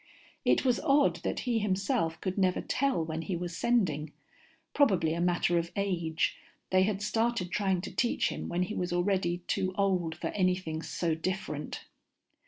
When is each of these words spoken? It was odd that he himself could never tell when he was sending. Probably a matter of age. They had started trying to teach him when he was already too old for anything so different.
It 0.43 0.65
was 0.65 0.79
odd 0.79 1.17
that 1.17 1.41
he 1.41 1.59
himself 1.59 2.19
could 2.21 2.35
never 2.35 2.59
tell 2.59 3.05
when 3.05 3.21
he 3.21 3.35
was 3.35 3.55
sending. 3.55 4.11
Probably 4.73 5.13
a 5.13 5.21
matter 5.21 5.59
of 5.59 5.71
age. 5.75 6.39
They 6.71 6.81
had 6.81 7.03
started 7.03 7.51
trying 7.51 7.81
to 7.81 7.95
teach 7.95 8.29
him 8.29 8.49
when 8.49 8.63
he 8.63 8.73
was 8.73 8.91
already 8.91 9.43
too 9.45 9.75
old 9.77 10.15
for 10.17 10.29
anything 10.29 10.81
so 10.81 11.13
different. 11.13 11.85